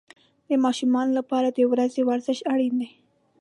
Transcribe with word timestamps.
د 0.47 0.49
ماشومانو 0.65 1.11
لپاره 1.19 1.47
د 1.49 1.59
ورځې 1.71 2.01
ورزش 2.09 2.39
اړین 2.53 2.73
دی. 2.81 2.89